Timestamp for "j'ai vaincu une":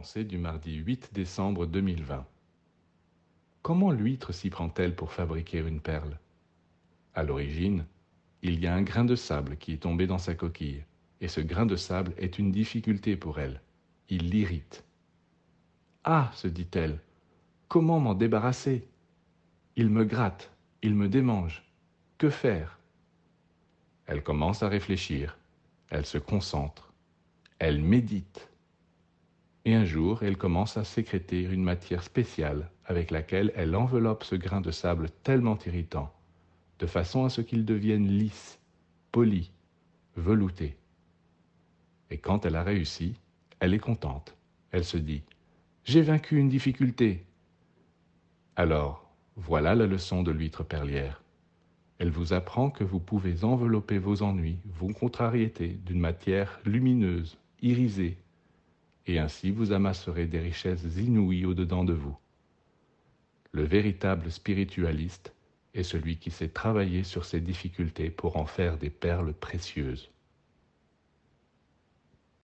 45.84-46.48